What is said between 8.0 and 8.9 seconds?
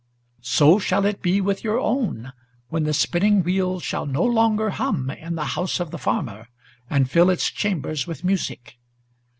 with music.